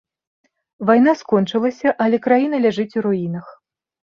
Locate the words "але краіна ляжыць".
2.07-2.89